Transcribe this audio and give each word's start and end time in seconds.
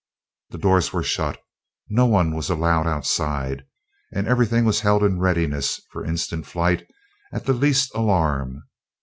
The 0.49 0.57
doors 0.57 0.91
were 0.91 1.03
shut, 1.03 1.39
no 1.87 2.07
one 2.07 2.35
was 2.35 2.49
allowed 2.49 2.87
outside, 2.87 3.67
and 4.11 4.27
everything 4.27 4.65
was 4.65 4.79
held 4.79 5.03
in 5.03 5.19
readiness 5.19 5.79
for 5.91 6.03
instant 6.03 6.47
flight 6.47 6.87
at 7.31 7.45
the 7.45 7.53
least 7.53 7.93
alarm. 7.93 8.63